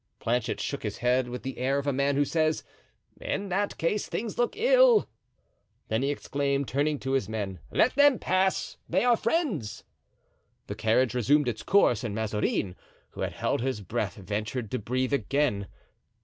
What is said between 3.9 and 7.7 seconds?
things look ill." Then he exclaimed, turning to his men: